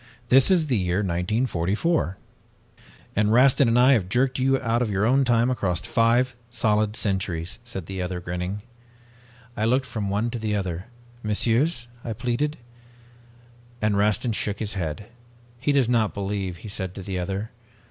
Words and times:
This 0.29 0.49
is 0.49 0.65
the 0.65 0.77
year 0.79 1.03
1944.' 1.03 2.17
"'And 3.15 3.31
Rastin 3.31 3.67
and 3.67 3.77
I 3.77 3.91
have 3.93 4.09
jerked 4.09 4.39
you 4.39 4.59
out 4.59 4.81
of 4.81 4.89
your 4.89 5.05
own 5.05 5.23
time 5.23 5.51
across 5.51 5.79
five 5.81 6.35
solid 6.49 6.95
centuries,' 6.95 7.59
said 7.63 7.85
the 7.85 8.01
other, 8.01 8.19
grinning. 8.19 8.63
"I 9.55 9.65
looked 9.65 9.85
from 9.85 10.09
one 10.09 10.31
to 10.31 10.39
the 10.39 10.55
other. 10.55 10.85
'Messieurs,' 11.21 11.85
I 12.03 12.13
pleaded, 12.13 12.57
and 13.79 13.95
Rastin 13.95 14.31
shook 14.31 14.57
his 14.57 14.73
head. 14.73 15.05
"'He 15.59 15.71
does 15.71 15.87
not 15.87 16.15
believe,' 16.15 16.57
he 16.57 16.67
said 16.67 16.95
to 16.95 17.03
the 17.03 17.19
other. 17.19 17.51